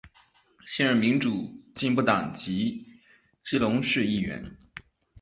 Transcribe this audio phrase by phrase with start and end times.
[0.65, 2.87] 现任民主进步党籍
[3.43, 4.57] 基隆市议员。